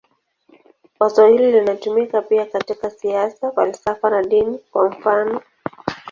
Wazo 0.99 1.27
hilo 1.27 1.51
linatumika 1.51 2.21
pia 2.21 2.45
katika 2.45 2.89
siasa, 2.89 3.51
falsafa 3.51 4.09
na 4.09 4.23
dini, 4.23 4.57
kwa 4.71 4.89
mfanof. 4.89 5.43